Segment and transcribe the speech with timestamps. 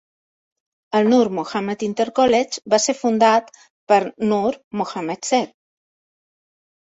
[0.99, 3.51] El Noor Muhammad Inter College va ser fundat
[3.91, 3.99] per
[4.31, 5.55] Noor Mohammad Seth.